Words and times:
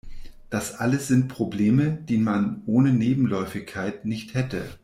Das 0.49 0.79
alles 0.79 1.07
sind 1.09 1.27
Probleme, 1.27 1.91
die 2.09 2.17
man 2.17 2.63
ohne 2.65 2.91
Nebenläufigkeit 2.91 4.03
nicht 4.03 4.33
hätte. 4.33 4.65